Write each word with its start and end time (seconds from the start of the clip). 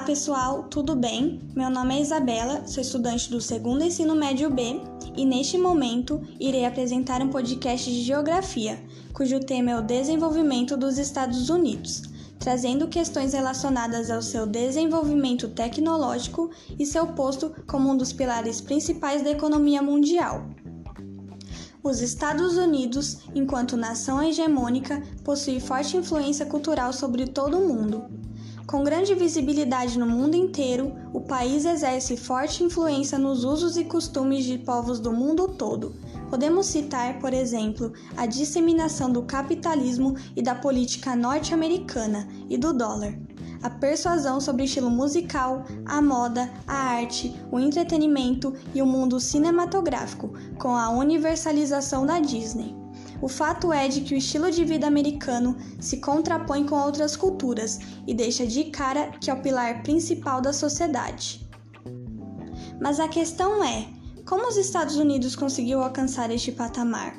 Olá 0.00 0.06
pessoal, 0.06 0.62
tudo 0.62 0.96
bem? 0.96 1.42
Meu 1.54 1.68
nome 1.68 1.94
é 1.94 2.00
Isabela, 2.00 2.66
sou 2.66 2.80
estudante 2.80 3.30
do 3.30 3.38
segundo 3.38 3.84
ensino 3.84 4.14
médio 4.14 4.48
B 4.48 4.80
e 5.14 5.26
neste 5.26 5.58
momento 5.58 6.22
irei 6.40 6.64
apresentar 6.64 7.20
um 7.20 7.28
podcast 7.28 7.90
de 7.90 8.00
geografia, 8.00 8.82
cujo 9.12 9.38
tema 9.40 9.72
é 9.72 9.78
o 9.78 9.82
desenvolvimento 9.82 10.74
dos 10.74 10.96
Estados 10.96 11.50
Unidos, 11.50 12.04
trazendo 12.38 12.88
questões 12.88 13.34
relacionadas 13.34 14.10
ao 14.10 14.22
seu 14.22 14.46
desenvolvimento 14.46 15.48
tecnológico 15.48 16.50
e 16.78 16.86
seu 16.86 17.08
posto 17.08 17.54
como 17.66 17.90
um 17.90 17.96
dos 17.96 18.10
pilares 18.10 18.58
principais 18.58 19.20
da 19.20 19.30
economia 19.30 19.82
mundial. 19.82 20.46
Os 21.82 22.00
Estados 22.00 22.56
Unidos, 22.56 23.18
enquanto 23.34 23.76
nação 23.76 24.22
hegemônica, 24.22 25.02
possui 25.22 25.60
forte 25.60 25.98
influência 25.98 26.46
cultural 26.46 26.90
sobre 26.90 27.26
todo 27.26 27.58
o 27.58 27.68
mundo. 27.68 28.29
Com 28.70 28.84
grande 28.84 29.16
visibilidade 29.16 29.98
no 29.98 30.06
mundo 30.06 30.36
inteiro, 30.36 30.92
o 31.12 31.20
país 31.20 31.64
exerce 31.64 32.16
forte 32.16 32.62
influência 32.62 33.18
nos 33.18 33.42
usos 33.42 33.76
e 33.76 33.82
costumes 33.82 34.44
de 34.44 34.58
povos 34.58 35.00
do 35.00 35.12
mundo 35.12 35.48
todo. 35.48 35.92
Podemos 36.30 36.66
citar, 36.66 37.18
por 37.18 37.34
exemplo, 37.34 37.92
a 38.16 38.26
disseminação 38.26 39.10
do 39.10 39.24
capitalismo 39.24 40.14
e 40.36 40.40
da 40.40 40.54
política 40.54 41.16
norte-americana 41.16 42.28
e 42.48 42.56
do 42.56 42.72
dólar, 42.72 43.18
a 43.60 43.68
persuasão 43.68 44.40
sobre 44.40 44.62
o 44.62 44.66
estilo 44.66 44.88
musical, 44.88 45.64
a 45.84 46.00
moda, 46.00 46.48
a 46.64 46.76
arte, 46.76 47.34
o 47.50 47.58
entretenimento 47.58 48.54
e 48.72 48.80
o 48.80 48.86
mundo 48.86 49.18
cinematográfico, 49.18 50.32
com 50.60 50.76
a 50.76 50.90
universalização 50.90 52.06
da 52.06 52.20
Disney. 52.20 52.79
O 53.22 53.28
fato 53.28 53.72
é 53.72 53.86
de 53.86 54.00
que 54.00 54.14
o 54.14 54.16
estilo 54.16 54.50
de 54.50 54.64
vida 54.64 54.86
americano 54.86 55.56
se 55.78 55.98
contrapõe 55.98 56.64
com 56.64 56.76
outras 56.76 57.16
culturas 57.16 57.78
e 58.06 58.14
deixa 58.14 58.46
de 58.46 58.64
cara 58.64 59.12
que 59.20 59.30
é 59.30 59.34
o 59.34 59.42
pilar 59.42 59.82
principal 59.82 60.40
da 60.40 60.52
sociedade. 60.52 61.46
Mas 62.80 62.98
a 62.98 63.08
questão 63.08 63.62
é: 63.62 63.88
como 64.24 64.48
os 64.48 64.56
Estados 64.56 64.96
Unidos 64.96 65.36
conseguiu 65.36 65.82
alcançar 65.82 66.30
este 66.30 66.50
patamar? 66.50 67.14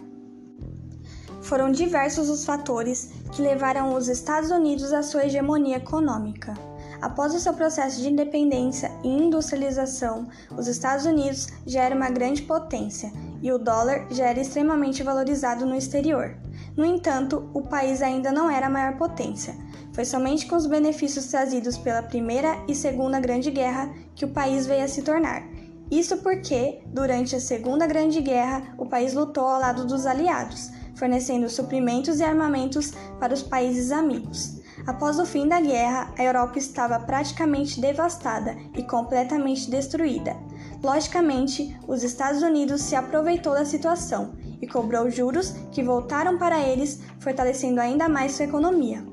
Foram 1.41 1.71
diversos 1.71 2.30
os 2.30 2.45
fatores 2.45 3.11
que 3.31 3.41
levaram 3.41 3.95
os 3.95 4.08
Estados 4.08 4.52
Unidos 4.52 4.93
à 4.93 5.03
sua 5.03 5.25
hegemonia 5.25 5.77
econômica. 5.77 6.70
Após 7.02 7.33
o 7.33 7.39
seu 7.39 7.53
processo 7.53 7.99
de 7.99 8.09
independência 8.09 8.91
e 9.03 9.07
industrialização, 9.07 10.27
os 10.55 10.67
Estados 10.67 11.03
Unidos 11.05 11.47
já 11.66 11.81
era 11.81 11.95
uma 11.95 12.11
grande 12.11 12.43
potência 12.43 13.11
e 13.41 13.52
o 13.52 13.58
dólar 13.58 14.05
já 14.11 14.27
era 14.27 14.39
extremamente 14.39 15.02
valorizado 15.02 15.66
no 15.66 15.75
exterior. 15.75 16.38
No 16.77 16.85
entanto, 16.85 17.49
o 17.55 17.63
país 17.63 18.03
ainda 18.03 18.31
não 18.31 18.49
era 18.49 18.67
a 18.67 18.69
maior 18.69 18.97
potência. 18.97 19.55
Foi 19.93 20.05
somente 20.05 20.45
com 20.45 20.55
os 20.55 20.67
benefícios 20.67 21.25
trazidos 21.25 21.75
pela 21.75 22.03
Primeira 22.03 22.63
e 22.67 22.75
Segunda 22.75 23.19
Grande 23.19 23.49
Guerra 23.49 23.91
que 24.15 24.23
o 24.23 24.31
país 24.31 24.67
veio 24.67 24.86
a 24.86 24.88
se 24.88 25.02
tornar. 25.02 25.43
Isso 25.89 26.17
porque, 26.17 26.81
durante 26.86 27.36
a 27.36 27.39
Segunda 27.39 27.88
Grande 27.88 28.21
Guerra, 28.21 28.75
o 28.77 28.86
país 28.86 29.13
lutou 29.13 29.43
ao 29.43 29.59
lado 29.59 29.86
dos 29.86 30.05
aliados, 30.05 30.69
fornecendo 30.95 31.49
suprimentos 31.49 32.19
e 32.19 32.23
armamentos 32.23 32.93
para 33.19 33.33
os 33.33 33.41
países 33.41 33.91
amigos. 33.91 34.61
Após 34.85 35.19
o 35.19 35.25
fim 35.25 35.47
da 35.47 35.61
guerra, 35.61 36.11
a 36.17 36.23
Europa 36.23 36.57
estava 36.57 36.99
praticamente 36.99 37.79
devastada 37.79 38.55
e 38.75 38.83
completamente 38.83 39.69
destruída. 39.69 40.35
Logicamente, 40.83 41.77
os 41.87 42.03
Estados 42.03 42.41
Unidos 42.41 42.81
se 42.81 42.95
aproveitou 42.95 43.53
da 43.53 43.65
situação 43.65 44.33
e 44.61 44.67
cobrou 44.67 45.09
juros 45.09 45.52
que 45.71 45.83
voltaram 45.83 46.37
para 46.37 46.59
eles, 46.59 47.02
fortalecendo 47.19 47.79
ainda 47.79 48.09
mais 48.09 48.33
sua 48.33 48.45
economia. 48.45 49.05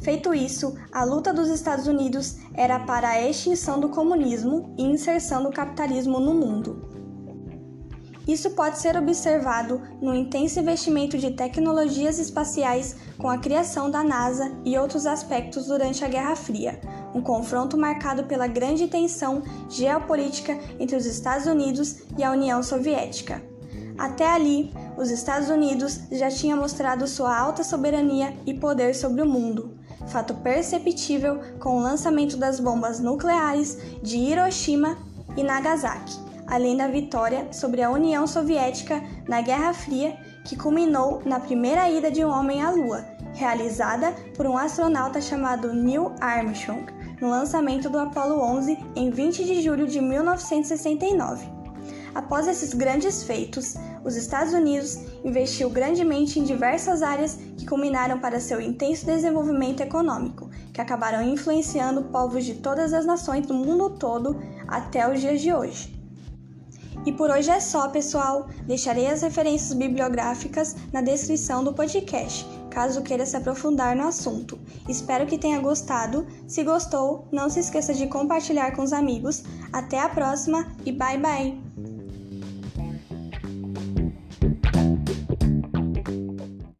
Feito 0.00 0.32
isso, 0.32 0.74
a 0.92 1.04
luta 1.04 1.32
dos 1.32 1.48
Estados 1.48 1.86
Unidos 1.86 2.38
era 2.54 2.78
para 2.80 3.08
a 3.08 3.28
extinção 3.28 3.78
do 3.78 3.90
comunismo 3.90 4.74
e 4.78 4.84
inserção 4.84 5.42
do 5.42 5.50
capitalismo 5.50 6.18
no 6.18 6.32
mundo. 6.32 6.89
Isso 8.30 8.50
pode 8.52 8.78
ser 8.78 8.96
observado 8.96 9.82
no 10.00 10.14
intenso 10.14 10.60
investimento 10.60 11.18
de 11.18 11.32
tecnologias 11.32 12.16
espaciais 12.20 12.94
com 13.18 13.28
a 13.28 13.38
criação 13.38 13.90
da 13.90 14.04
NASA 14.04 14.52
e 14.64 14.78
outros 14.78 15.04
aspectos 15.04 15.66
durante 15.66 16.04
a 16.04 16.08
Guerra 16.08 16.36
Fria, 16.36 16.80
um 17.12 17.20
confronto 17.20 17.76
marcado 17.76 18.22
pela 18.26 18.46
grande 18.46 18.86
tensão 18.86 19.42
geopolítica 19.68 20.56
entre 20.78 20.94
os 20.94 21.06
Estados 21.06 21.46
Unidos 21.46 22.02
e 22.16 22.22
a 22.22 22.30
União 22.30 22.62
Soviética. 22.62 23.42
Até 23.98 24.30
ali, 24.30 24.72
os 24.96 25.10
Estados 25.10 25.50
Unidos 25.50 25.98
já 26.12 26.30
tinham 26.30 26.56
mostrado 26.56 27.08
sua 27.08 27.36
alta 27.36 27.64
soberania 27.64 28.32
e 28.46 28.54
poder 28.54 28.94
sobre 28.94 29.22
o 29.22 29.28
mundo, 29.28 29.76
fato 30.06 30.34
perceptível 30.34 31.40
com 31.58 31.78
o 31.78 31.82
lançamento 31.82 32.36
das 32.36 32.60
bombas 32.60 33.00
nucleares 33.00 33.76
de 34.00 34.18
Hiroshima 34.18 34.96
e 35.36 35.42
Nagasaki 35.42 36.29
além 36.50 36.76
da 36.76 36.88
vitória 36.88 37.46
sobre 37.52 37.80
a 37.80 37.90
União 37.90 38.26
Soviética 38.26 39.00
na 39.28 39.40
Guerra 39.40 39.72
Fria, 39.72 40.16
que 40.44 40.56
culminou 40.56 41.22
na 41.24 41.38
primeira 41.38 41.88
ida 41.88 42.10
de 42.10 42.24
um 42.24 42.28
homem 42.28 42.60
à 42.60 42.70
Lua, 42.70 43.06
realizada 43.32 44.12
por 44.36 44.46
um 44.46 44.58
astronauta 44.58 45.20
chamado 45.20 45.72
Neil 45.72 46.12
Armstrong, 46.20 46.84
no 47.20 47.30
lançamento 47.30 47.88
do 47.88 47.98
Apollo 47.98 48.40
11 48.42 48.78
em 48.96 49.10
20 49.10 49.44
de 49.44 49.62
julho 49.62 49.86
de 49.86 50.00
1969. 50.00 51.46
Após 52.12 52.48
esses 52.48 52.74
grandes 52.74 53.22
feitos, 53.22 53.76
os 54.04 54.16
Estados 54.16 54.52
Unidos 54.52 54.98
investiu 55.24 55.70
grandemente 55.70 56.40
em 56.40 56.44
diversas 56.44 57.02
áreas 57.02 57.38
que 57.56 57.66
culminaram 57.66 58.18
para 58.18 58.40
seu 58.40 58.60
intenso 58.60 59.06
desenvolvimento 59.06 59.80
econômico, 59.80 60.50
que 60.72 60.80
acabaram 60.80 61.22
influenciando 61.22 62.02
povos 62.04 62.44
de 62.44 62.54
todas 62.54 62.92
as 62.92 63.06
nações 63.06 63.46
do 63.46 63.54
mundo 63.54 63.90
todo 63.90 64.36
até 64.66 65.08
os 65.08 65.20
dias 65.20 65.40
de 65.40 65.52
hoje. 65.52 65.99
E 67.04 67.12
por 67.12 67.30
hoje 67.30 67.50
é 67.50 67.60
só, 67.60 67.88
pessoal. 67.88 68.48
Deixarei 68.66 69.06
as 69.06 69.22
referências 69.22 69.72
bibliográficas 69.72 70.76
na 70.92 71.00
descrição 71.00 71.64
do 71.64 71.72
podcast, 71.72 72.46
caso 72.70 73.02
queira 73.02 73.24
se 73.24 73.36
aprofundar 73.36 73.96
no 73.96 74.06
assunto. 74.06 74.58
Espero 74.88 75.26
que 75.26 75.38
tenha 75.38 75.60
gostado. 75.60 76.26
Se 76.46 76.62
gostou, 76.62 77.26
não 77.32 77.48
se 77.48 77.60
esqueça 77.60 77.94
de 77.94 78.06
compartilhar 78.06 78.72
com 78.72 78.82
os 78.82 78.92
amigos. 78.92 79.42
Até 79.72 79.98
a 80.00 80.08
próxima 80.08 80.66
e 80.84 80.92
bye 80.92 81.18
bye! 81.18 81.69